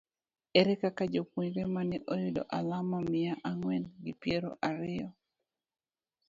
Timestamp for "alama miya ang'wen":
2.57-3.83